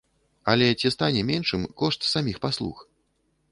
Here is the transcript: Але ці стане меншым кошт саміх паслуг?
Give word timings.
Але 0.53 0.69
ці 0.79 0.91
стане 0.95 1.21
меншым 1.29 1.67
кошт 1.83 2.01
саміх 2.15 2.43
паслуг? 2.49 2.77